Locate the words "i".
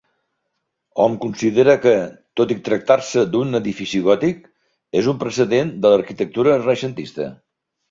2.55-2.57